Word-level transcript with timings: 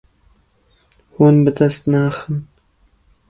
Hûn 1.15 1.35
bi 1.43 1.51
dest 1.57 1.83
naxin. 1.91 2.37